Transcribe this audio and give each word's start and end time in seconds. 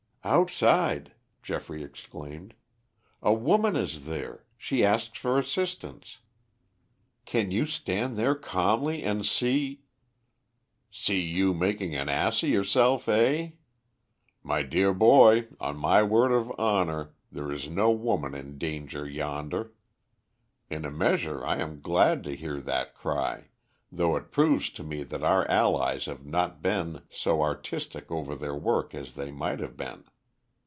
"Outside," 0.23 1.13
Geoffrey 1.41 1.81
exclaimed. 1.81 2.53
"A 3.23 3.33
woman 3.33 3.75
is 3.75 4.05
there. 4.05 4.45
She 4.55 4.85
asks 4.85 5.17
for 5.17 5.39
assistance. 5.39 6.19
Can 7.25 7.49
you 7.49 7.65
stand 7.65 8.17
there 8.19 8.35
calmly 8.35 9.01
and 9.03 9.25
see" 9.25 9.81
"See 10.91 11.21
you 11.21 11.55
making 11.55 11.95
an 11.95 12.07
ass 12.07 12.43
of 12.43 12.49
yourself, 12.49 13.09
eh? 13.09 13.53
My 14.43 14.61
dear 14.61 14.93
boy, 14.93 15.47
on 15.59 15.77
my 15.77 16.03
word 16.03 16.31
of 16.31 16.53
honor 16.59 17.15
there 17.31 17.51
is 17.51 17.67
no 17.67 17.89
woman 17.89 18.35
in 18.35 18.59
danger 18.59 19.09
yonder. 19.09 19.73
In 20.69 20.85
a 20.85 20.91
measure 20.91 21.43
I 21.43 21.57
am 21.57 21.81
glad 21.81 22.23
to 22.25 22.35
hear 22.35 22.61
that 22.61 22.93
cry, 22.93 23.45
though 23.91 24.15
it 24.15 24.31
proves 24.31 24.69
to 24.69 24.83
me 24.83 25.01
that 25.01 25.23
our 25.23 25.49
allies 25.49 26.05
have 26.05 26.25
not 26.27 26.61
been 26.61 27.01
so 27.09 27.41
artistic 27.41 28.11
over 28.11 28.35
their 28.35 28.55
work 28.55 28.93
as 28.93 29.15
they 29.15 29.31
might 29.31 29.59
have 29.59 29.75
been. 29.75 30.03